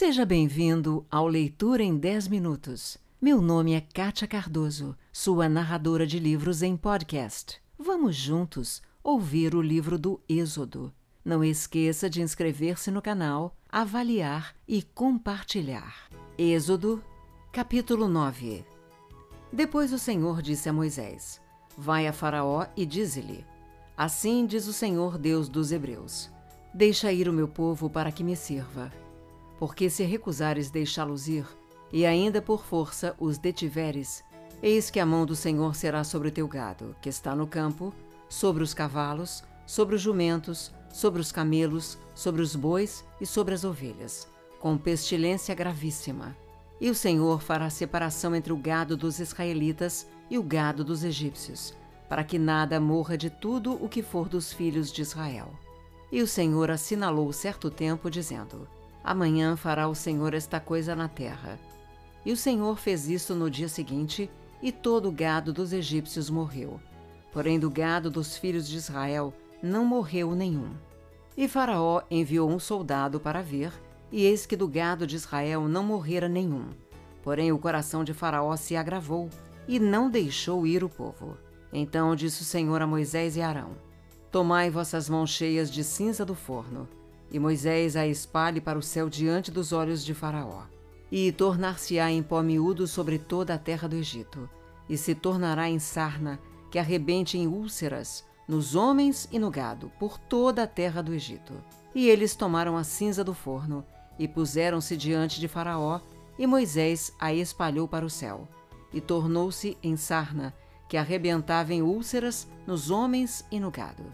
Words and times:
Seja 0.00 0.24
bem-vindo 0.24 1.04
ao 1.10 1.26
Leitura 1.26 1.82
em 1.82 1.96
10 1.96 2.28
Minutos. 2.28 2.96
Meu 3.20 3.42
nome 3.42 3.72
é 3.72 3.80
Kátia 3.80 4.28
Cardoso, 4.28 4.96
sua 5.12 5.48
narradora 5.48 6.06
de 6.06 6.20
livros 6.20 6.62
em 6.62 6.76
podcast. 6.76 7.60
Vamos 7.76 8.14
juntos 8.14 8.80
ouvir 9.02 9.56
o 9.56 9.60
livro 9.60 9.98
do 9.98 10.20
Êxodo. 10.28 10.94
Não 11.24 11.42
esqueça 11.42 12.08
de 12.08 12.22
inscrever-se 12.22 12.92
no 12.92 13.02
canal, 13.02 13.56
avaliar 13.68 14.54
e 14.68 14.84
compartilhar. 14.84 16.08
Êxodo, 16.38 17.02
capítulo 17.50 18.06
9 18.06 18.64
Depois 19.52 19.92
o 19.92 19.98
Senhor 19.98 20.40
disse 20.40 20.68
a 20.68 20.72
Moisés: 20.72 21.40
Vai 21.76 22.06
a 22.06 22.12
Faraó 22.12 22.66
e 22.76 22.86
dize-lhe: 22.86 23.44
Assim 23.96 24.46
diz 24.46 24.68
o 24.68 24.72
Senhor 24.72 25.18
Deus 25.18 25.48
dos 25.48 25.72
Hebreus: 25.72 26.30
Deixa 26.72 27.12
ir 27.12 27.28
o 27.28 27.32
meu 27.32 27.48
povo 27.48 27.90
para 27.90 28.12
que 28.12 28.22
me 28.22 28.36
sirva. 28.36 28.92
Porque 29.58 29.90
se 29.90 30.04
recusares 30.04 30.70
deixá-los 30.70 31.28
ir, 31.28 31.46
e 31.92 32.06
ainda 32.06 32.40
por 32.40 32.64
força 32.64 33.14
os 33.18 33.38
detiveres, 33.38 34.22
eis 34.62 34.90
que 34.90 35.00
a 35.00 35.06
mão 35.06 35.24
do 35.26 35.34
Senhor 35.34 35.74
será 35.74 36.04
sobre 36.04 36.28
o 36.28 36.32
teu 36.32 36.46
gado, 36.46 36.94
que 37.00 37.08
está 37.08 37.34
no 37.34 37.46
campo, 37.46 37.92
sobre 38.28 38.62
os 38.62 38.74
cavalos, 38.74 39.42
sobre 39.66 39.94
os 39.94 40.02
jumentos, 40.02 40.72
sobre 40.92 41.20
os 41.20 41.32
camelos, 41.32 41.98
sobre 42.14 42.42
os 42.42 42.54
bois 42.54 43.04
e 43.20 43.26
sobre 43.26 43.54
as 43.54 43.64
ovelhas, 43.64 44.28
com 44.58 44.76
pestilência 44.76 45.54
gravíssima. 45.54 46.36
E 46.80 46.88
o 46.88 46.94
Senhor 46.94 47.40
fará 47.40 47.68
separação 47.68 48.34
entre 48.34 48.52
o 48.52 48.56
gado 48.56 48.96
dos 48.96 49.18
israelitas 49.18 50.06
e 50.30 50.38
o 50.38 50.42
gado 50.42 50.84
dos 50.84 51.02
egípcios, 51.02 51.74
para 52.08 52.24
que 52.24 52.38
nada 52.38 52.80
morra 52.80 53.16
de 53.18 53.28
tudo 53.28 53.72
o 53.74 53.88
que 53.88 54.02
for 54.02 54.28
dos 54.28 54.52
filhos 54.52 54.92
de 54.92 55.02
Israel. 55.02 55.50
E 56.10 56.22
o 56.22 56.26
Senhor 56.26 56.70
assinalou 56.70 57.32
certo 57.32 57.70
tempo, 57.70 58.10
dizendo: 58.10 58.66
Amanhã 59.02 59.56
fará 59.56 59.88
o 59.88 59.94
Senhor 59.94 60.34
esta 60.34 60.60
coisa 60.60 60.94
na 60.94 61.08
terra. 61.08 61.58
E 62.24 62.32
o 62.32 62.36
Senhor 62.36 62.78
fez 62.78 63.08
isso 63.08 63.34
no 63.34 63.50
dia 63.50 63.68
seguinte, 63.68 64.30
e 64.60 64.72
todo 64.72 65.08
o 65.08 65.12
gado 65.12 65.52
dos 65.52 65.72
egípcios 65.72 66.28
morreu. 66.28 66.80
Porém, 67.32 67.58
do 67.58 67.70
gado 67.70 68.10
dos 68.10 68.36
filhos 68.36 68.68
de 68.68 68.76
Israel 68.76 69.32
não 69.62 69.84
morreu 69.84 70.34
nenhum. 70.34 70.70
E 71.36 71.46
Faraó 71.46 72.02
enviou 72.10 72.50
um 72.50 72.58
soldado 72.58 73.20
para 73.20 73.42
ver, 73.42 73.72
e 74.10 74.24
eis 74.24 74.46
que 74.46 74.56
do 74.56 74.66
gado 74.66 75.06
de 75.06 75.16
Israel 75.16 75.68
não 75.68 75.84
morrera 75.84 76.28
nenhum. 76.28 76.70
Porém, 77.22 77.52
o 77.52 77.58
coração 77.58 78.02
de 78.02 78.12
Faraó 78.12 78.56
se 78.56 78.76
agravou, 78.76 79.28
e 79.68 79.78
não 79.78 80.10
deixou 80.10 80.66
ir 80.66 80.82
o 80.82 80.88
povo. 80.88 81.36
Então 81.72 82.16
disse 82.16 82.42
o 82.42 82.44
Senhor 82.44 82.80
a 82.80 82.86
Moisés 82.86 83.36
e 83.36 83.42
Arão: 83.42 83.72
Tomai 84.32 84.70
vossas 84.70 85.08
mãos 85.08 85.30
cheias 85.30 85.70
de 85.70 85.84
cinza 85.84 86.24
do 86.24 86.34
forno, 86.34 86.88
e 87.30 87.38
Moisés 87.38 87.96
a 87.96 88.06
espalhe 88.06 88.60
para 88.60 88.78
o 88.78 88.82
céu 88.82 89.08
diante 89.08 89.50
dos 89.50 89.72
olhos 89.72 90.04
de 90.04 90.14
Faraó. 90.14 90.62
E 91.10 91.32
tornar-se-á 91.32 92.10
em 92.10 92.22
pó 92.22 92.42
miúdo 92.42 92.86
sobre 92.86 93.18
toda 93.18 93.54
a 93.54 93.58
terra 93.58 93.88
do 93.88 93.96
Egito, 93.96 94.48
e 94.88 94.96
se 94.96 95.14
tornará 95.14 95.68
em 95.68 95.78
sarna, 95.78 96.38
que 96.70 96.78
arrebente 96.78 97.38
em 97.38 97.46
úlceras, 97.46 98.24
nos 98.46 98.74
homens 98.74 99.28
e 99.30 99.38
no 99.38 99.50
gado, 99.50 99.90
por 99.98 100.18
toda 100.18 100.62
a 100.62 100.66
terra 100.66 101.02
do 101.02 101.14
Egito. 101.14 101.54
E 101.94 102.08
eles 102.08 102.34
tomaram 102.34 102.76
a 102.76 102.84
cinza 102.84 103.24
do 103.24 103.34
forno, 103.34 103.84
e 104.18 104.26
puseram-se 104.26 104.96
diante 104.96 105.40
de 105.40 105.48
Faraó, 105.48 106.00
e 106.38 106.46
Moisés 106.46 107.12
a 107.18 107.32
espalhou 107.32 107.88
para 107.88 108.04
o 108.04 108.10
céu. 108.10 108.48
E 108.92 109.00
tornou-se 109.00 109.76
em 109.82 109.96
sarna, 109.96 110.54
que 110.88 110.96
arrebentava 110.96 111.74
em 111.74 111.82
úlceras 111.82 112.48
nos 112.66 112.90
homens 112.90 113.44
e 113.50 113.60
no 113.60 113.70
gado. 113.70 114.04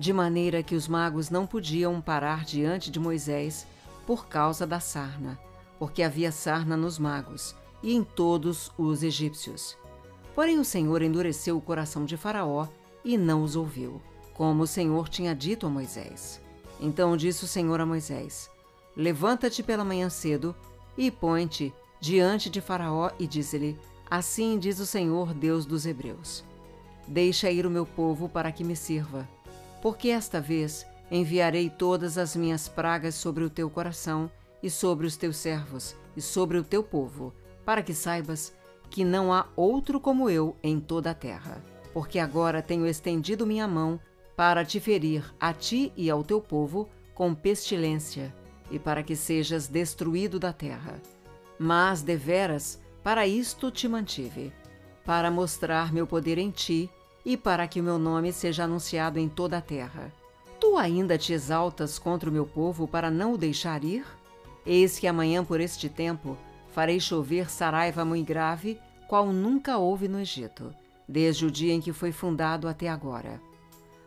De 0.00 0.14
maneira 0.14 0.62
que 0.62 0.74
os 0.74 0.88
magos 0.88 1.28
não 1.28 1.46
podiam 1.46 2.00
parar 2.00 2.42
diante 2.42 2.90
de 2.90 2.98
Moisés 2.98 3.66
por 4.06 4.28
causa 4.28 4.66
da 4.66 4.80
sarna, 4.80 5.38
porque 5.78 6.02
havia 6.02 6.32
sarna 6.32 6.74
nos 6.74 6.98
magos 6.98 7.54
e 7.82 7.94
em 7.94 8.02
todos 8.02 8.72
os 8.78 9.02
egípcios. 9.02 9.76
Porém 10.34 10.58
o 10.58 10.64
Senhor 10.64 11.02
endureceu 11.02 11.54
o 11.54 11.60
coração 11.60 12.06
de 12.06 12.16
Faraó 12.16 12.66
e 13.04 13.18
não 13.18 13.42
os 13.42 13.56
ouviu, 13.56 14.00
como 14.32 14.62
o 14.62 14.66
Senhor 14.66 15.06
tinha 15.06 15.34
dito 15.34 15.66
a 15.66 15.68
Moisés. 15.68 16.40
Então 16.80 17.14
disse 17.14 17.44
o 17.44 17.46
Senhor 17.46 17.78
a 17.78 17.84
Moisés: 17.84 18.48
Levanta-te 18.96 19.62
pela 19.62 19.84
manhã 19.84 20.08
cedo 20.08 20.56
e 20.96 21.10
põe-te 21.10 21.74
diante 22.00 22.48
de 22.48 22.62
Faraó 22.62 23.10
e 23.18 23.26
dize-lhe: 23.26 23.78
Assim 24.10 24.58
diz 24.58 24.80
o 24.80 24.86
Senhor, 24.86 25.34
Deus 25.34 25.66
dos 25.66 25.84
Hebreus: 25.84 26.42
Deixa 27.06 27.50
ir 27.50 27.66
o 27.66 27.70
meu 27.70 27.84
povo 27.84 28.30
para 28.30 28.50
que 28.50 28.64
me 28.64 28.74
sirva, 28.74 29.28
porque 29.80 30.08
esta 30.08 30.40
vez 30.40 30.86
enviarei 31.10 31.68
todas 31.68 32.16
as 32.16 32.36
minhas 32.36 32.68
pragas 32.68 33.14
sobre 33.14 33.44
o 33.44 33.50
teu 33.50 33.68
coração 33.68 34.30
e 34.62 34.70
sobre 34.70 35.06
os 35.06 35.16
teus 35.16 35.36
servos 35.36 35.96
e 36.16 36.20
sobre 36.20 36.58
o 36.58 36.64
teu 36.64 36.82
povo, 36.82 37.34
para 37.64 37.82
que 37.82 37.94
saibas 37.94 38.52
que 38.90 39.04
não 39.04 39.32
há 39.32 39.46
outro 39.56 40.00
como 40.00 40.28
eu 40.28 40.56
em 40.62 40.78
toda 40.78 41.10
a 41.10 41.14
terra. 41.14 41.62
Porque 41.92 42.18
agora 42.18 42.62
tenho 42.62 42.86
estendido 42.86 43.46
minha 43.46 43.66
mão 43.66 43.98
para 44.36 44.64
te 44.64 44.78
ferir 44.80 45.24
a 45.40 45.52
ti 45.52 45.92
e 45.96 46.08
ao 46.08 46.22
teu 46.22 46.40
povo 46.40 46.88
com 47.14 47.34
pestilência, 47.34 48.34
e 48.70 48.78
para 48.78 49.02
que 49.02 49.14
sejas 49.14 49.66
destruído 49.66 50.38
da 50.38 50.52
terra. 50.52 51.00
Mas 51.58 52.02
deveras 52.02 52.80
para 53.02 53.26
isto 53.26 53.70
te 53.70 53.88
mantive, 53.88 54.52
para 55.04 55.30
mostrar 55.30 55.92
meu 55.92 56.06
poder 56.06 56.38
em 56.38 56.50
ti 56.50 56.90
e 57.24 57.36
para 57.36 57.66
que 57.68 57.80
o 57.80 57.84
meu 57.84 57.98
nome 57.98 58.32
seja 58.32 58.64
anunciado 58.64 59.18
em 59.18 59.28
toda 59.28 59.58
a 59.58 59.62
terra. 59.62 60.12
Tu 60.58 60.76
ainda 60.76 61.16
te 61.16 61.32
exaltas 61.32 61.98
contra 61.98 62.28
o 62.28 62.32
meu 62.32 62.46
povo 62.46 62.86
para 62.86 63.10
não 63.10 63.34
o 63.34 63.38
deixar 63.38 63.84
ir? 63.84 64.04
Eis 64.64 64.98
que 64.98 65.06
amanhã 65.06 65.44
por 65.44 65.60
este 65.60 65.88
tempo 65.88 66.36
farei 66.68 67.00
chover 67.00 67.50
saraiva 67.50 68.04
muito 68.04 68.28
grave, 68.28 68.78
qual 69.08 69.32
nunca 69.32 69.78
houve 69.78 70.06
no 70.06 70.20
Egito, 70.20 70.74
desde 71.08 71.46
o 71.46 71.50
dia 71.50 71.72
em 71.72 71.80
que 71.80 71.92
foi 71.92 72.12
fundado 72.12 72.68
até 72.68 72.88
agora. 72.88 73.40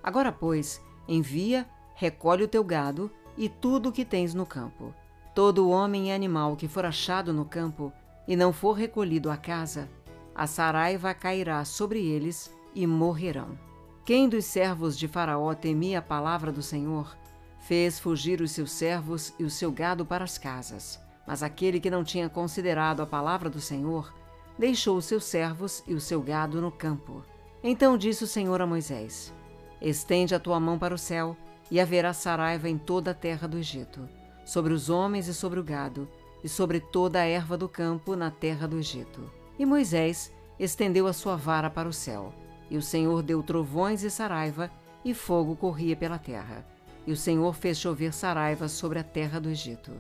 Agora, 0.01 0.31
pois, 0.31 0.81
envia, 1.07 1.67
recolhe 1.95 2.43
o 2.43 2.47
teu 2.47 2.63
gado 2.63 3.11
e 3.37 3.49
tudo 3.49 3.89
o 3.89 3.91
que 3.91 4.05
tens 4.05 4.33
no 4.33 4.45
campo. 4.45 4.93
Todo 5.33 5.69
homem 5.69 6.09
e 6.09 6.11
animal 6.11 6.55
que 6.55 6.67
for 6.67 6.85
achado 6.85 7.33
no 7.33 7.45
campo, 7.45 7.91
e 8.27 8.35
não 8.35 8.53
for 8.53 8.73
recolhido 8.73 9.29
à 9.29 9.35
casa, 9.35 9.89
a 10.33 10.47
saraiva 10.47 11.13
cairá 11.13 11.65
sobre 11.65 12.05
eles 12.05 12.53
e 12.75 12.85
morrerão. 12.87 13.57
Quem 14.05 14.27
dos 14.27 14.45
servos 14.45 14.97
de 14.97 15.07
Faraó 15.07 15.53
temia 15.53 15.99
a 15.99 16.01
palavra 16.01 16.51
do 16.51 16.61
Senhor, 16.61 17.15
fez 17.59 17.99
fugir 17.99 18.41
os 18.41 18.51
seus 18.51 18.71
servos 18.71 19.33
e 19.39 19.43
o 19.43 19.49
seu 19.49 19.71
gado 19.71 20.05
para 20.05 20.23
as 20.23 20.37
casas. 20.37 20.99
Mas 21.25 21.41
aquele 21.41 21.79
que 21.79 21.89
não 21.89 22.03
tinha 22.03 22.27
considerado 22.27 23.01
a 23.01 23.05
palavra 23.05 23.49
do 23.49 23.61
Senhor, 23.61 24.13
deixou 24.59 24.97
os 24.97 25.05
seus 25.05 25.23
servos 25.23 25.83
e 25.87 25.93
o 25.93 26.01
seu 26.01 26.21
gado 26.21 26.61
no 26.61 26.71
campo. 26.71 27.23
Então 27.63 27.97
disse 27.97 28.25
o 28.25 28.27
Senhor 28.27 28.61
a 28.61 28.67
Moisés: 28.67 29.33
Estende 29.81 30.35
a 30.35 30.39
tua 30.39 30.59
mão 30.59 30.77
para 30.77 30.93
o 30.93 30.97
céu, 30.97 31.37
e 31.71 31.79
haverá 31.79 32.13
saraiva 32.13 32.69
em 32.69 32.77
toda 32.77 33.11
a 33.11 33.15
terra 33.15 33.47
do 33.47 33.57
Egito, 33.57 34.07
sobre 34.45 34.73
os 34.73 34.89
homens 34.89 35.27
e 35.27 35.33
sobre 35.33 35.59
o 35.59 35.63
gado, 35.63 36.07
e 36.43 36.49
sobre 36.49 36.81
toda 36.81 37.19
a 37.19 37.25
erva 37.25 37.57
do 37.57 37.69
campo 37.69 38.15
na 38.15 38.29
terra 38.29 38.67
do 38.67 38.77
Egito. 38.77 39.31
E 39.57 39.65
Moisés 39.65 40.31
estendeu 40.59 41.07
a 41.07 41.13
sua 41.13 41.37
vara 41.37 41.69
para 41.69 41.87
o 41.87 41.93
céu, 41.93 42.33
e 42.73 42.77
o 42.77 42.81
Senhor 42.81 43.21
deu 43.21 43.43
trovões 43.43 44.01
e 44.01 44.09
saraiva, 44.09 44.67
e 45.05 45.13
fogo 45.13 45.55
corria 45.55 45.95
pela 45.95 46.17
terra. 46.17 46.65
E 47.05 47.11
o 47.11 47.15
Senhor 47.15 47.53
fez 47.53 47.77
chover 47.77 48.11
saraiva 48.11 48.67
sobre 48.67 48.97
a 48.97 49.03
terra 49.03 49.39
do 49.39 49.47
Egito. 49.47 49.91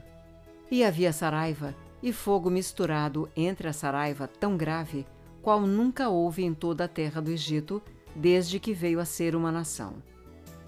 E 0.71 0.83
havia 0.83 1.13
saraiva 1.13 1.75
e 2.01 2.11
fogo 2.11 2.49
misturado 2.49 3.29
entre 3.37 3.67
a 3.67 3.73
saraiva 3.73 4.27
tão 4.27 4.57
grave, 4.57 5.05
qual 5.39 5.61
nunca 5.61 6.09
houve 6.09 6.43
em 6.43 6.51
toda 6.51 6.85
a 6.85 6.87
terra 6.87 7.21
do 7.21 7.29
Egito, 7.29 7.79
desde 8.15 8.59
que 8.59 8.73
veio 8.73 8.99
a 8.99 9.05
ser 9.05 9.35
uma 9.35 9.51
nação. 9.51 9.93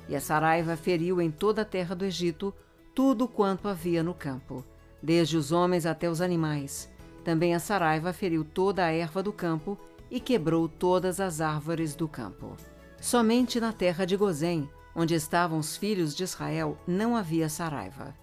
E 0.08 0.16
a 0.16 0.22
saraiva 0.22 0.78
feriu 0.78 1.20
em 1.20 1.32
toda 1.32 1.64
a 1.64 1.66
terra 1.66 1.96
do 1.96 2.06
Egito 2.06 2.54
tudo 2.94 3.28
quanto 3.28 3.68
havia 3.68 4.04
no 4.04 4.14
campo 4.14 4.64
desde 5.02 5.38
os 5.38 5.52
homens 5.52 5.88
até 5.88 6.08
os 6.08 6.22
animais. 6.22 6.88
Também 7.24 7.56
a 7.56 7.60
saraiva 7.60 8.14
feriu 8.14 8.44
toda 8.44 8.86
a 8.86 8.92
erva 8.92 9.24
do 9.24 9.34
campo 9.34 9.76
e 10.16 10.20
quebrou 10.22 10.70
todas 10.70 11.20
as 11.20 11.42
árvores 11.42 11.94
do 11.94 12.08
campo. 12.08 12.56
Somente 13.02 13.60
na 13.60 13.74
terra 13.74 14.06
de 14.06 14.16
Gozém, 14.16 14.70
onde 14.96 15.14
estavam 15.14 15.60
os 15.60 15.76
filhos 15.76 16.16
de 16.16 16.24
Israel, 16.24 16.78
não 16.88 17.18
havia 17.18 17.50
saraiva. 17.50 18.16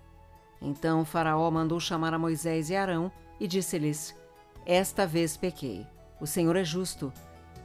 Então 0.59 1.05
Faraó 1.05 1.51
mandou 1.51 1.79
chamar 1.79 2.15
a 2.15 2.19
Moisés 2.19 2.71
e 2.71 2.75
Arão 2.75 3.13
e 3.39 3.47
disse-lhes: 3.47 4.17
Esta 4.65 5.07
vez 5.07 5.37
pequei. 5.37 5.87
O 6.19 6.27
Senhor 6.27 6.57
é 6.57 6.65
justo, 6.65 7.13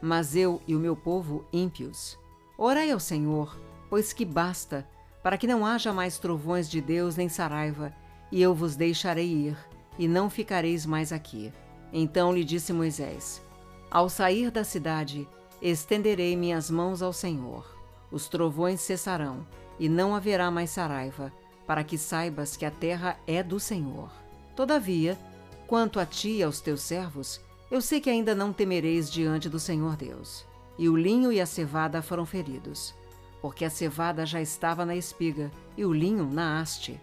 mas 0.02 0.36
eu 0.36 0.60
e 0.68 0.76
o 0.76 0.78
meu 0.78 0.94
povo 0.94 1.46
ímpios. 1.50 2.18
Orai 2.58 2.90
ao 2.90 3.00
Senhor, 3.00 3.58
pois 3.88 4.12
que 4.12 4.26
basta, 4.26 4.86
para 5.22 5.38
que 5.38 5.46
não 5.46 5.64
haja 5.64 5.90
mais 5.90 6.18
trovões 6.18 6.68
de 6.68 6.82
Deus 6.82 7.16
nem 7.16 7.30
saraiva, 7.30 7.94
e 8.30 8.42
eu 8.42 8.54
vos 8.54 8.76
deixarei 8.76 9.32
ir, 9.32 9.56
e 9.98 10.06
não 10.06 10.28
ficareis 10.28 10.84
mais 10.84 11.14
aqui. 11.14 11.50
Então 11.90 12.30
lhe 12.30 12.44
disse 12.44 12.74
Moisés: 12.74 13.47
Ao 13.90 14.08
sair 14.10 14.50
da 14.50 14.64
cidade, 14.64 15.26
estenderei 15.62 16.36
minhas 16.36 16.70
mãos 16.70 17.00
ao 17.00 17.12
Senhor. 17.12 17.64
Os 18.10 18.28
trovões 18.28 18.82
cessarão, 18.82 19.46
e 19.78 19.88
não 19.88 20.14
haverá 20.14 20.50
mais 20.50 20.70
saraiva, 20.70 21.32
para 21.66 21.82
que 21.82 21.96
saibas 21.96 22.54
que 22.54 22.66
a 22.66 22.70
terra 22.70 23.18
é 23.26 23.42
do 23.42 23.58
Senhor. 23.58 24.10
Todavia, 24.54 25.18
quanto 25.66 25.98
a 25.98 26.04
ti 26.04 26.36
e 26.36 26.42
aos 26.42 26.60
teus 26.60 26.82
servos, 26.82 27.40
eu 27.70 27.80
sei 27.80 27.98
que 28.00 28.10
ainda 28.10 28.34
não 28.34 28.52
temereis 28.52 29.10
diante 29.10 29.48
do 29.48 29.58
Senhor 29.58 29.96
Deus. 29.96 30.44
E 30.78 30.88
o 30.88 30.96
linho 30.96 31.32
e 31.32 31.40
a 31.40 31.46
cevada 31.46 32.02
foram 32.02 32.26
feridos, 32.26 32.94
porque 33.40 33.64
a 33.64 33.70
cevada 33.70 34.26
já 34.26 34.40
estava 34.40 34.84
na 34.84 34.96
espiga 34.96 35.50
e 35.76 35.84
o 35.84 35.92
linho 35.92 36.28
na 36.30 36.60
haste. 36.60 37.00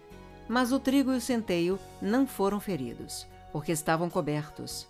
Mas 0.48 0.70
o 0.70 0.78
trigo 0.78 1.12
e 1.12 1.16
o 1.16 1.20
centeio 1.20 1.78
não 2.00 2.26
foram 2.26 2.60
feridos, 2.60 3.26
porque 3.52 3.72
estavam 3.72 4.08
cobertos. 4.08 4.86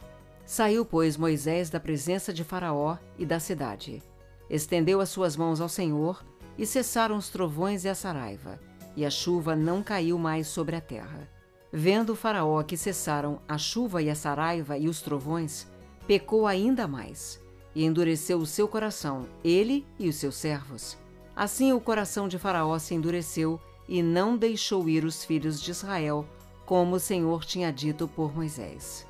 Saiu, 0.47 0.85
pois, 0.85 1.17
Moisés 1.17 1.69
da 1.69 1.81
presença 1.81 2.33
de 2.33 2.45
Faraó 2.45 2.97
e 3.19 3.27
da 3.27 3.41
cidade. 3.41 4.01
Estendeu 4.49 5.01
as 5.01 5.09
suas 5.09 5.37
mãos 5.37 5.61
ao 5.61 5.69
Senhor, 5.69 6.25
e 6.57 6.65
cessaram 6.65 7.17
os 7.17 7.29
trovões 7.29 7.85
e 7.85 7.89
a 7.89 7.95
saraiva, 7.97 8.61
e 8.97 9.05
a 9.05 9.11
chuva 9.11 9.57
não 9.57 9.83
caiu 9.83 10.17
mais 10.17 10.47
sobre 10.47 10.77
a 10.77 10.81
terra. 10.81 11.29
Vendo 11.73 12.11
o 12.11 12.17
Faraó 12.17 12.63
que 12.63 12.77
cessaram 12.77 13.41
a 13.49 13.59
chuva 13.59 14.01
e 14.01 14.09
a 14.09 14.15
saraiva 14.15 14.79
e 14.79 14.89
os 14.89 15.03
trovões, 15.03 15.67
pecou 16.07 16.47
ainda 16.47 16.87
mais, 16.87 17.43
e 17.75 17.85
endureceu 17.85 18.39
o 18.39 18.47
seu 18.47 18.69
coração, 18.69 19.27
ele 19.45 19.85
e 19.99 20.09
os 20.09 20.15
seus 20.15 20.37
servos. 20.37 20.97
Assim 21.35 21.73
o 21.73 21.81
coração 21.81 22.29
de 22.29 22.39
Faraó 22.39 22.79
se 22.79 22.95
endureceu 22.95 23.61
e 23.89 24.01
não 24.01 24.37
deixou 24.37 24.89
ir 24.89 25.05
os 25.05 25.25
filhos 25.25 25.61
de 25.61 25.73
Israel, 25.73 26.25
como 26.65 26.97
o 26.97 27.01
Senhor 27.01 27.45
tinha 27.45 27.73
dito 27.73 28.09
por 28.09 28.35
Moisés. 28.35 29.07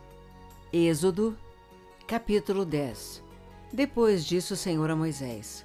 Êxodo, 0.73 1.39
capítulo 2.09 2.65
10 2.65 3.23
Depois 3.73 4.25
disse 4.25 4.53
o 4.53 4.57
Senhor 4.57 4.91
a 4.91 4.97
Moisés: 4.97 5.65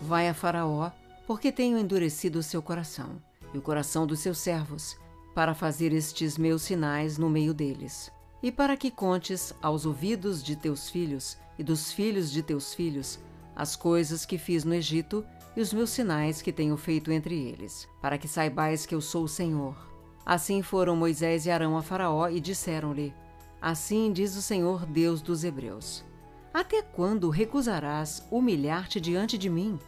Vai 0.00 0.26
a 0.26 0.32
Faraó, 0.32 0.90
porque 1.26 1.52
tenho 1.52 1.78
endurecido 1.78 2.38
o 2.38 2.42
seu 2.42 2.62
coração 2.62 3.22
e 3.52 3.58
o 3.58 3.62
coração 3.62 4.06
dos 4.06 4.20
seus 4.20 4.38
servos, 4.38 4.96
para 5.34 5.54
fazer 5.54 5.92
estes 5.92 6.38
meus 6.38 6.62
sinais 6.62 7.18
no 7.18 7.28
meio 7.28 7.52
deles, 7.52 8.10
e 8.42 8.50
para 8.50 8.74
que 8.74 8.90
contes 8.90 9.52
aos 9.60 9.84
ouvidos 9.84 10.42
de 10.42 10.56
teus 10.56 10.88
filhos 10.88 11.36
e 11.58 11.62
dos 11.62 11.92
filhos 11.92 12.30
de 12.30 12.42
teus 12.42 12.72
filhos 12.72 13.18
as 13.54 13.76
coisas 13.76 14.24
que 14.24 14.38
fiz 14.38 14.64
no 14.64 14.72
Egito 14.72 15.26
e 15.54 15.60
os 15.60 15.74
meus 15.74 15.90
sinais 15.90 16.40
que 16.40 16.52
tenho 16.52 16.76
feito 16.78 17.12
entre 17.12 17.34
eles, 17.34 17.86
para 18.00 18.16
que 18.16 18.26
saibais 18.26 18.86
que 18.86 18.94
eu 18.94 19.02
sou 19.02 19.24
o 19.24 19.28
Senhor. 19.28 19.76
Assim 20.24 20.62
foram 20.62 20.96
Moisés 20.96 21.44
e 21.44 21.50
Arão 21.50 21.76
a 21.76 21.82
Faraó 21.82 22.30
e 22.30 22.40
disseram-lhe: 22.40 23.12
Assim 23.60 24.12
diz 24.12 24.36
o 24.36 24.42
Senhor 24.42 24.86
Deus 24.86 25.20
dos 25.20 25.44
Hebreus: 25.44 26.04
Até 26.52 26.82
quando 26.82 27.30
recusarás 27.30 28.26
humilhar-te 28.30 29.00
diante 29.00 29.36
de 29.36 29.50
mim? 29.50 29.78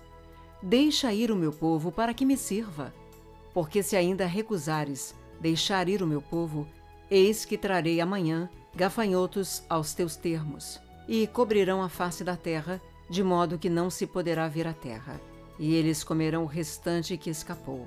Deixa 0.62 1.12
ir 1.12 1.30
o 1.30 1.36
meu 1.36 1.52
povo 1.52 1.90
para 1.90 2.12
que 2.12 2.26
me 2.26 2.36
sirva. 2.36 2.92
Porque 3.54 3.82
se 3.82 3.96
ainda 3.96 4.26
recusares 4.26 5.14
deixar 5.40 5.88
ir 5.88 6.02
o 6.02 6.06
meu 6.06 6.20
povo, 6.20 6.66
eis 7.10 7.44
que 7.44 7.56
trarei 7.56 8.00
amanhã 8.00 8.48
gafanhotos 8.74 9.64
aos 9.68 9.94
teus 9.94 10.16
termos, 10.16 10.80
e 11.08 11.26
cobrirão 11.26 11.82
a 11.82 11.88
face 11.88 12.22
da 12.22 12.36
terra, 12.36 12.80
de 13.08 13.24
modo 13.24 13.58
que 13.58 13.68
não 13.68 13.90
se 13.90 14.06
poderá 14.06 14.46
ver 14.46 14.66
a 14.66 14.72
terra 14.72 15.20
e 15.60 15.74
eles 15.74 16.02
comerão 16.02 16.44
o 16.44 16.46
restante 16.46 17.18
que 17.18 17.28
escapou. 17.28 17.86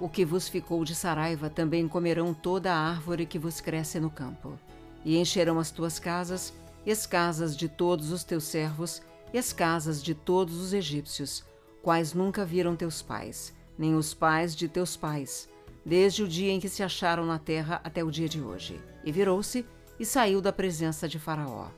O 0.00 0.08
que 0.08 0.24
vos 0.24 0.48
ficou 0.48 0.84
de 0.84 0.96
saraiva 0.96 1.48
também 1.48 1.86
comerão 1.86 2.34
toda 2.34 2.74
a 2.74 2.76
árvore 2.76 3.24
que 3.24 3.38
vos 3.38 3.60
cresce 3.60 4.00
no 4.00 4.10
campo. 4.10 4.58
E 5.04 5.16
encherão 5.16 5.58
as 5.58 5.70
tuas 5.70 5.98
casas, 5.98 6.52
e 6.86 6.90
as 6.90 7.06
casas 7.06 7.56
de 7.56 7.68
todos 7.68 8.10
os 8.12 8.24
teus 8.24 8.44
servos, 8.44 9.02
e 9.32 9.38
as 9.38 9.52
casas 9.52 10.02
de 10.02 10.14
todos 10.14 10.56
os 10.56 10.72
egípcios, 10.72 11.44
quais 11.82 12.14
nunca 12.14 12.44
viram 12.44 12.76
teus 12.76 13.02
pais, 13.02 13.52
nem 13.76 13.94
os 13.94 14.14
pais 14.14 14.54
de 14.54 14.68
teus 14.68 14.96
pais, 14.96 15.48
desde 15.84 16.22
o 16.22 16.28
dia 16.28 16.52
em 16.52 16.60
que 16.60 16.68
se 16.68 16.82
acharam 16.82 17.26
na 17.26 17.38
terra 17.38 17.80
até 17.84 18.02
o 18.02 18.10
dia 18.10 18.28
de 18.28 18.40
hoje. 18.40 18.80
E 19.04 19.12
virou-se 19.12 19.66
e 19.98 20.04
saiu 20.04 20.40
da 20.40 20.52
presença 20.52 21.08
de 21.08 21.18
Faraó. 21.18 21.68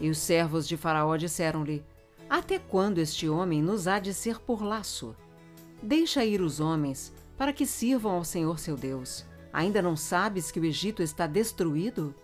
E 0.00 0.10
os 0.10 0.18
servos 0.18 0.66
de 0.66 0.76
Faraó 0.76 1.16
disseram-lhe: 1.16 1.84
até 2.28 2.58
quando 2.58 2.98
este 2.98 3.28
homem 3.28 3.62
nos 3.62 3.86
há 3.86 3.98
de 3.98 4.12
ser 4.14 4.40
por 4.40 4.62
laço? 4.62 5.14
Deixa 5.82 6.24
ir 6.24 6.40
os 6.40 6.58
homens, 6.58 7.12
para 7.36 7.52
que 7.52 7.66
sirvam 7.66 8.12
ao 8.12 8.24
Senhor 8.24 8.58
seu 8.58 8.76
Deus. 8.76 9.24
Ainda 9.52 9.82
não 9.82 9.96
sabes 9.96 10.50
que 10.50 10.58
o 10.58 10.64
Egito 10.64 11.02
está 11.02 11.26
destruído? 11.26 12.14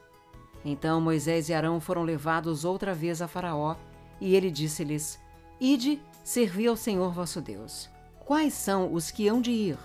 Então 0.65 1.01
Moisés 1.01 1.49
e 1.49 1.55
Arão 1.55 1.81
foram 1.81 2.03
levados 2.03 2.65
outra 2.65 2.95
vez 2.95 3.23
a 3.23 3.29
Faraó, 3.29 3.77
e 4.21 4.35
ele 4.35 4.51
disse-lhes: 4.51 5.19
Ide, 5.61 6.01
servi 6.23 6.67
ao 6.67 6.77
Senhor 6.77 7.13
vosso 7.13 7.41
Deus. 7.41 7.89
Quais 8.19 8.55
são 8.55 8.93
os 8.93 9.11
que 9.11 9.29
hão 9.29 9.41
de 9.41 9.51
ir? 9.51 9.79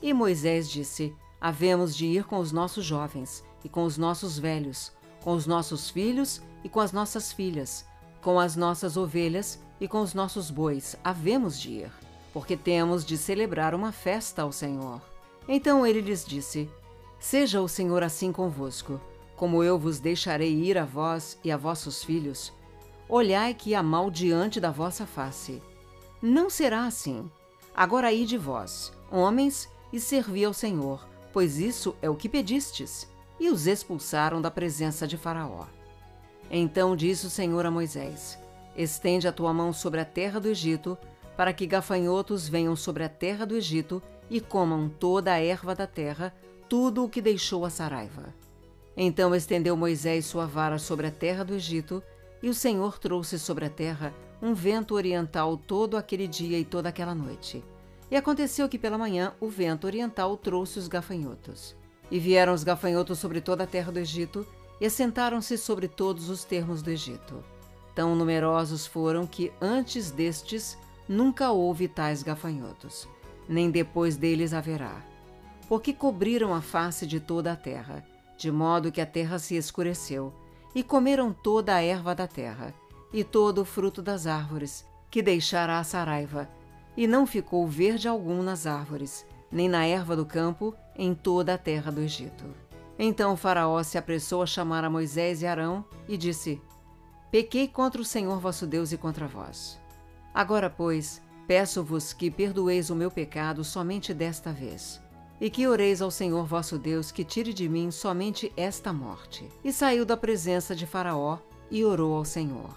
E 0.00 0.12
Moisés 0.12 0.70
disse: 0.70 1.14
Havemos 1.40 1.94
de 1.94 2.06
ir 2.06 2.24
com 2.24 2.38
os 2.38 2.52
nossos 2.52 2.84
jovens, 2.84 3.44
e 3.64 3.68
com 3.68 3.84
os 3.84 3.98
nossos 3.98 4.38
velhos, 4.38 4.92
com 5.22 5.32
os 5.32 5.46
nossos 5.46 5.90
filhos 5.90 6.40
e 6.64 6.68
com 6.68 6.80
as 6.80 6.92
nossas 6.92 7.32
filhas, 7.32 7.84
com 8.22 8.38
as 8.38 8.56
nossas 8.56 8.96
ovelhas 8.96 9.60
e 9.80 9.86
com 9.86 10.00
os 10.00 10.14
nossos 10.14 10.50
bois 10.50 10.96
havemos 11.04 11.60
de 11.60 11.70
ir, 11.70 11.92
porque 12.32 12.56
temos 12.56 13.04
de 13.04 13.16
celebrar 13.16 13.74
uma 13.74 13.92
festa 13.92 14.42
ao 14.42 14.52
Senhor. 14.52 15.00
Então 15.48 15.86
ele 15.86 16.00
lhes 16.00 16.24
disse: 16.24 16.68
Seja 17.18 17.60
o 17.60 17.68
Senhor 17.68 18.02
assim 18.02 18.32
convosco, 18.32 19.00
como 19.38 19.62
eu 19.62 19.78
vos 19.78 20.00
deixarei 20.00 20.52
ir 20.52 20.76
a 20.76 20.84
vós 20.84 21.38
e 21.44 21.52
a 21.52 21.56
vossos 21.56 22.02
filhos. 22.02 22.52
Olhai 23.08 23.54
que 23.54 23.72
há 23.72 23.82
mal 23.82 24.10
diante 24.10 24.58
da 24.58 24.72
vossa 24.72 25.06
face. 25.06 25.62
Não 26.20 26.50
será 26.50 26.86
assim. 26.86 27.30
Agora 27.72 28.12
ide 28.12 28.36
vós, 28.36 28.92
homens, 29.12 29.70
e 29.92 30.00
servi 30.00 30.44
ao 30.44 30.52
Senhor, 30.52 31.08
pois 31.32 31.56
isso 31.56 31.94
é 32.02 32.10
o 32.10 32.16
que 32.16 32.28
pedistes. 32.28 33.08
E 33.38 33.48
os 33.48 33.68
expulsaram 33.68 34.42
da 34.42 34.50
presença 34.50 35.06
de 35.06 35.16
Faraó. 35.16 35.66
Então 36.50 36.96
disse 36.96 37.26
o 37.26 37.30
Senhor 37.30 37.64
a 37.64 37.70
Moisés: 37.70 38.36
Estende 38.76 39.28
a 39.28 39.32
tua 39.32 39.54
mão 39.54 39.72
sobre 39.72 40.00
a 40.00 40.04
terra 40.04 40.40
do 40.40 40.48
Egito, 40.48 40.98
para 41.36 41.52
que 41.52 41.64
gafanhotos 41.64 42.48
venham 42.48 42.74
sobre 42.74 43.04
a 43.04 43.08
terra 43.08 43.46
do 43.46 43.54
Egito 43.54 44.02
e 44.28 44.40
comam 44.40 44.88
toda 44.88 45.32
a 45.32 45.38
erva 45.38 45.76
da 45.76 45.86
terra, 45.86 46.34
tudo 46.68 47.04
o 47.04 47.08
que 47.08 47.22
deixou 47.22 47.64
a 47.64 47.70
saraiva. 47.70 48.34
Então 49.00 49.32
estendeu 49.32 49.76
Moisés 49.76 50.26
sua 50.26 50.44
vara 50.44 50.76
sobre 50.76 51.06
a 51.06 51.10
terra 51.12 51.44
do 51.44 51.54
Egito, 51.54 52.02
e 52.42 52.48
o 52.48 52.54
Senhor 52.54 52.98
trouxe 52.98 53.38
sobre 53.38 53.64
a 53.64 53.70
terra 53.70 54.12
um 54.42 54.52
vento 54.52 54.96
oriental 54.96 55.56
todo 55.56 55.96
aquele 55.96 56.26
dia 56.26 56.58
e 56.58 56.64
toda 56.64 56.88
aquela 56.88 57.14
noite. 57.14 57.62
E 58.10 58.16
aconteceu 58.16 58.68
que 58.68 58.76
pela 58.76 58.98
manhã 58.98 59.32
o 59.40 59.48
vento 59.48 59.86
oriental 59.86 60.36
trouxe 60.36 60.80
os 60.80 60.88
gafanhotos. 60.88 61.76
E 62.10 62.18
vieram 62.18 62.52
os 62.52 62.64
gafanhotos 62.64 63.20
sobre 63.20 63.40
toda 63.40 63.62
a 63.62 63.66
terra 63.68 63.92
do 63.92 64.00
Egito, 64.00 64.44
e 64.80 64.86
assentaram-se 64.86 65.56
sobre 65.56 65.86
todos 65.86 66.28
os 66.28 66.42
termos 66.42 66.82
do 66.82 66.90
Egito. 66.90 67.44
Tão 67.94 68.16
numerosos 68.16 68.84
foram 68.84 69.28
que 69.28 69.52
antes 69.60 70.10
destes 70.10 70.76
nunca 71.08 71.52
houve 71.52 71.86
tais 71.86 72.24
gafanhotos, 72.24 73.08
nem 73.48 73.70
depois 73.70 74.16
deles 74.16 74.52
haverá. 74.52 75.04
Porque 75.68 75.92
cobriram 75.92 76.52
a 76.52 76.60
face 76.60 77.06
de 77.06 77.20
toda 77.20 77.52
a 77.52 77.56
terra, 77.56 78.04
de 78.38 78.52
modo 78.52 78.92
que 78.92 79.00
a 79.00 79.06
terra 79.06 79.38
se 79.38 79.56
escureceu, 79.56 80.32
e 80.74 80.82
comeram 80.82 81.32
toda 81.32 81.74
a 81.74 81.82
erva 81.82 82.14
da 82.14 82.28
terra, 82.28 82.72
e 83.12 83.24
todo 83.24 83.62
o 83.62 83.64
fruto 83.64 84.00
das 84.00 84.26
árvores, 84.26 84.86
que 85.10 85.20
deixara 85.20 85.78
a 85.78 85.84
saraiva, 85.84 86.48
e 86.96 87.06
não 87.06 87.26
ficou 87.26 87.66
verde 87.66 88.06
algum 88.06 88.42
nas 88.42 88.64
árvores, 88.64 89.26
nem 89.50 89.68
na 89.68 89.84
erva 89.84 90.14
do 90.14 90.24
campo, 90.24 90.74
em 90.94 91.14
toda 91.14 91.54
a 91.54 91.58
terra 91.58 91.90
do 91.90 92.00
Egito. 92.00 92.44
Então 92.96 93.36
Faraó 93.36 93.82
se 93.82 93.98
apressou 93.98 94.42
a 94.42 94.46
chamar 94.46 94.84
a 94.84 94.90
Moisés 94.90 95.42
e 95.42 95.46
Arão 95.46 95.84
e 96.08 96.16
disse: 96.16 96.60
Pequei 97.30 97.66
contra 97.66 98.00
o 98.00 98.04
Senhor 98.04 98.38
vosso 98.38 98.66
Deus 98.66 98.92
e 98.92 98.96
contra 98.96 99.26
vós. 99.26 99.80
Agora, 100.32 100.70
pois, 100.70 101.22
peço-vos 101.46 102.12
que 102.12 102.30
perdoeis 102.30 102.90
o 102.90 102.94
meu 102.94 103.10
pecado 103.10 103.64
somente 103.64 104.14
desta 104.14 104.52
vez, 104.52 105.00
e 105.40 105.48
que 105.50 105.66
oreis 105.66 106.02
ao 106.02 106.10
Senhor 106.10 106.44
vosso 106.44 106.78
Deus 106.78 107.12
que 107.12 107.24
tire 107.24 107.52
de 107.52 107.68
mim 107.68 107.90
somente 107.90 108.52
esta 108.56 108.92
morte. 108.92 109.48
E 109.62 109.72
saiu 109.72 110.04
da 110.04 110.16
presença 110.16 110.74
de 110.74 110.86
Faraó 110.86 111.38
e 111.70 111.84
orou 111.84 112.14
ao 112.14 112.24
Senhor. 112.24 112.74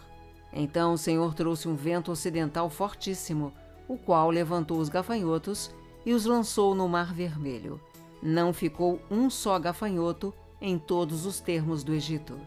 Então 0.53 0.93
o 0.93 0.97
Senhor 0.97 1.33
trouxe 1.33 1.67
um 1.67 1.75
vento 1.75 2.11
ocidental 2.11 2.69
fortíssimo, 2.69 3.53
o 3.87 3.97
qual 3.97 4.29
levantou 4.29 4.77
os 4.79 4.89
gafanhotos 4.89 5.71
e 6.05 6.13
os 6.13 6.25
lançou 6.25 6.75
no 6.75 6.87
Mar 6.87 7.13
Vermelho 7.13 7.79
não 8.21 8.53
ficou 8.53 9.01
um 9.09 9.29
só 9.29 9.57
gafanhoto 9.57 10.33
em 10.61 10.77
todos 10.77 11.25
os 11.25 11.39
termos 11.39 11.83
do 11.83 11.93
Egito. 11.93 12.39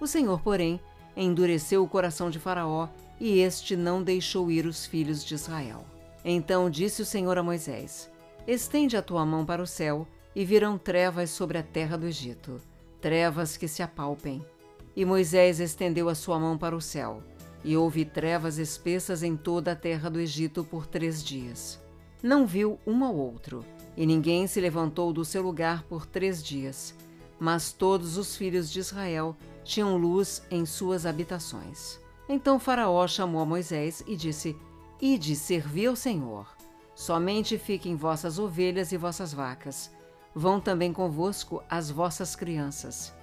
O 0.00 0.06
Senhor, 0.06 0.40
porém, 0.40 0.80
endureceu 1.16 1.82
o 1.82 1.88
coração 1.88 2.30
de 2.30 2.38
Faraó 2.38 2.88
e 3.18 3.40
este 3.40 3.74
não 3.76 4.02
deixou 4.02 4.50
ir 4.50 4.66
os 4.66 4.86
filhos 4.86 5.24
de 5.24 5.34
Israel. 5.34 5.84
Então 6.24 6.70
disse 6.70 7.02
o 7.02 7.06
Senhor 7.06 7.36
a 7.38 7.42
Moisés: 7.42 8.10
Estende 8.46 8.96
a 8.96 9.02
tua 9.02 9.26
mão 9.26 9.44
para 9.44 9.60
o 9.60 9.66
céu 9.66 10.06
e 10.34 10.44
virão 10.44 10.78
trevas 10.78 11.30
sobre 11.30 11.58
a 11.58 11.62
terra 11.64 11.96
do 11.96 12.06
Egito, 12.06 12.60
trevas 13.00 13.56
que 13.56 13.66
se 13.66 13.82
apalpem. 13.82 14.44
E 14.94 15.04
Moisés 15.04 15.58
estendeu 15.58 16.08
a 16.08 16.14
sua 16.14 16.38
mão 16.38 16.56
para 16.56 16.76
o 16.76 16.80
céu, 16.80 17.22
e 17.64 17.76
houve 17.76 18.04
trevas 18.04 18.56
espessas 18.58 19.22
em 19.24 19.36
toda 19.36 19.72
a 19.72 19.76
terra 19.76 20.08
do 20.08 20.20
Egito 20.20 20.62
por 20.62 20.86
três 20.86 21.24
dias. 21.24 21.80
Não 22.22 22.46
viu 22.46 22.78
um 22.86 23.04
ao 23.04 23.16
outro, 23.16 23.64
e 23.96 24.06
ninguém 24.06 24.46
se 24.46 24.60
levantou 24.60 25.12
do 25.12 25.24
seu 25.24 25.42
lugar 25.42 25.82
por 25.82 26.06
três 26.06 26.42
dias. 26.42 26.94
mas 27.38 27.72
todos 27.72 28.16
os 28.16 28.34
filhos 28.34 28.70
de 28.70 28.78
Israel 28.78 29.36
tinham 29.62 29.96
luz 29.96 30.42
em 30.50 30.64
suas 30.64 31.04
habitações. 31.04 32.00
Então 32.28 32.58
Faraó 32.58 33.06
chamou 33.06 33.42
a 33.42 33.46
Moisés 33.46 34.02
e 34.06 34.16
disse: 34.16 34.56
Ide 35.00 35.36
servir 35.36 35.86
ao 35.88 35.96
Senhor. 35.96 36.55
Somente 36.96 37.58
fiquem 37.58 37.94
vossas 37.94 38.38
ovelhas 38.38 38.90
e 38.90 38.96
vossas 38.96 39.34
vacas. 39.34 39.90
Vão 40.34 40.58
também 40.58 40.94
convosco 40.94 41.62
as 41.68 41.90
vossas 41.90 42.34
crianças. 42.34 43.14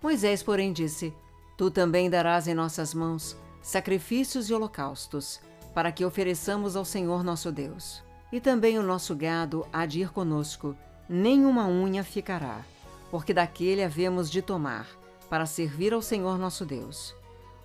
Moisés, 0.00 0.40
porém, 0.40 0.72
disse: 0.72 1.12
Tu 1.56 1.68
também 1.68 2.08
darás 2.08 2.46
em 2.46 2.54
nossas 2.54 2.94
mãos 2.94 3.36
sacrifícios 3.60 4.48
e 4.48 4.54
holocaustos, 4.54 5.40
para 5.74 5.90
que 5.90 6.04
ofereçamos 6.04 6.76
ao 6.76 6.84
Senhor 6.84 7.24
nosso 7.24 7.50
Deus. 7.50 8.04
E 8.30 8.40
também 8.40 8.78
o 8.78 8.84
nosso 8.84 9.16
gado 9.16 9.66
há 9.72 9.84
de 9.84 10.00
ir 10.00 10.10
conosco, 10.10 10.76
nenhuma 11.08 11.66
unha 11.66 12.04
ficará, 12.04 12.64
porque 13.10 13.34
daquele 13.34 13.82
havemos 13.82 14.30
de 14.30 14.40
tomar, 14.40 14.86
para 15.28 15.44
servir 15.44 15.92
ao 15.92 16.00
Senhor 16.00 16.38
nosso 16.38 16.64
Deus. 16.64 17.16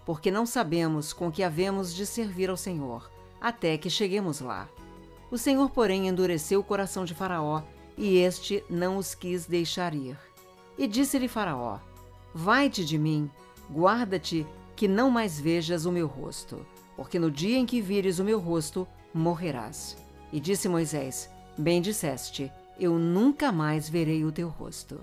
Porque 0.03 0.31
não 0.31 0.47
sabemos 0.47 1.13
com 1.13 1.31
que 1.31 1.43
havemos 1.43 1.93
de 1.93 2.07
servir 2.07 2.49
ao 2.49 2.57
Senhor, 2.57 3.07
até 3.39 3.77
que 3.77 3.89
cheguemos 3.89 4.39
lá. 4.39 4.67
O 5.33 5.37
Senhor, 5.39 5.71
porém, 5.71 6.07
endureceu 6.07 6.59
o 6.59 6.63
coração 6.63 7.03
de 7.03 7.15
Faraó, 7.15 7.63
e 7.97 8.17
este 8.17 8.63
não 8.69 8.97
os 8.97 9.15
quis 9.15 9.47
deixar 9.47 9.95
ir. 9.95 10.15
E 10.77 10.85
disse-lhe 10.85 11.27
Faraó: 11.27 11.79
Vai-te 12.35 12.85
de 12.85 12.99
mim, 12.99 13.31
guarda-te, 13.67 14.45
que 14.75 14.87
não 14.87 15.09
mais 15.09 15.39
vejas 15.39 15.85
o 15.85 15.91
meu 15.91 16.05
rosto, 16.05 16.63
porque 16.95 17.17
no 17.17 17.31
dia 17.31 17.57
em 17.57 17.65
que 17.65 17.81
vires 17.81 18.19
o 18.19 18.23
meu 18.23 18.39
rosto, 18.39 18.87
morrerás. 19.11 19.97
E 20.31 20.39
disse 20.39 20.69
Moisés: 20.69 21.27
Bem 21.57 21.81
disseste, 21.81 22.51
eu 22.79 22.99
nunca 22.99 23.51
mais 23.51 23.89
verei 23.89 24.23
o 24.23 24.31
teu 24.31 24.49
rosto. 24.49 25.01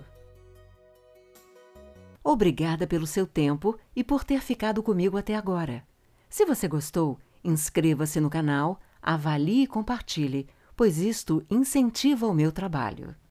Obrigada 2.23 2.87
pelo 2.87 3.05
seu 3.05 3.27
tempo 3.27 3.77
e 3.93 4.01
por 4.01 4.23
ter 4.23 4.39
ficado 4.39 4.81
comigo 4.81 5.17
até 5.17 5.35
agora. 5.35 5.85
Se 6.29 6.45
você 6.45 6.69
gostou, 6.69 7.19
inscreva-se 7.43 8.21
no 8.21 8.29
canal, 8.29 8.79
avalie 9.01 9.63
e 9.63 9.67
compartilhe, 9.67 10.47
pois 10.75 10.97
isto 10.97 11.43
incentiva 11.49 12.27
o 12.27 12.33
meu 12.33 12.51
trabalho. 12.51 13.15